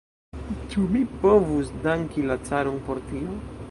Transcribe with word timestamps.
Ĉu 0.71 0.85
mi 0.95 1.03
povus 1.25 1.71
danki 1.87 2.29
la 2.33 2.43
caron 2.51 2.85
por 2.89 3.09
tio? 3.13 3.43